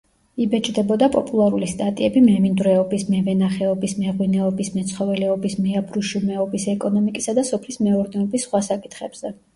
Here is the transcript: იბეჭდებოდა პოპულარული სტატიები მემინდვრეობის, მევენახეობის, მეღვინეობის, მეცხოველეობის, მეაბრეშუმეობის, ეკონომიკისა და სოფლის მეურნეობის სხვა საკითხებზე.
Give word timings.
იბეჭდებოდა 0.43 1.07
პოპულარული 1.15 1.67
სტატიები 1.73 2.23
მემინდვრეობის, 2.29 3.05
მევენახეობის, 3.15 3.95
მეღვინეობის, 3.99 4.71
მეცხოველეობის, 4.79 5.57
მეაბრეშუმეობის, 5.67 6.67
ეკონომიკისა 6.75 7.39
და 7.41 7.47
სოფლის 7.53 7.81
მეურნეობის 7.89 8.49
სხვა 8.49 8.65
საკითხებზე. 8.71 9.37